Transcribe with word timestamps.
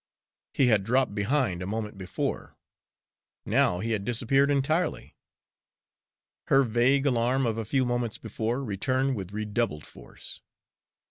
He 0.55 0.65
had 0.65 0.83
dropped 0.83 1.13
behind 1.13 1.61
a 1.61 1.67
moment 1.67 1.95
before; 1.95 2.55
now 3.45 3.77
he 3.81 3.91
had 3.91 4.03
disappeared 4.03 4.49
entirely. 4.49 5.15
Her 6.47 6.63
vague 6.63 7.05
alarm 7.05 7.45
of 7.45 7.59
a 7.59 7.65
few 7.65 7.85
moments 7.85 8.17
before 8.17 8.63
returned 8.63 9.15
with 9.15 9.31
redoubled 9.31 9.85
force. 9.85 10.41